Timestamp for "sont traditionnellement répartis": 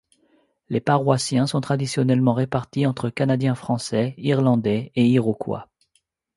1.45-2.87